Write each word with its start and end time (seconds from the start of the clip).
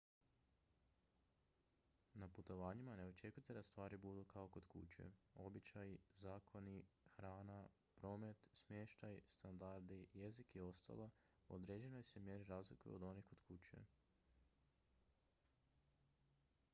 na 2.21 2.27
putovanjima 2.37 2.95
ne 2.99 3.03
očekujte 3.09 3.55
da 3.57 3.61
stvari 3.69 3.99
budu 4.05 4.23
kao 4.25 4.47
kod 4.55 4.65
kuće 4.67 5.11
običaji 5.35 5.99
zakoni 6.23 6.83
hrana 7.09 7.59
promet 7.95 8.47
smještaj 8.53 9.21
standardi 9.27 10.07
jezik 10.13 10.55
i 10.55 10.65
ostalo 10.71 11.09
u 11.47 11.55
određenoj 11.61 12.03
se 12.03 12.19
mjeri 12.19 12.43
razlikuju 12.53 12.95
od 12.95 13.03
onih 13.13 13.25
kod 13.25 13.47
kuće 13.51 13.85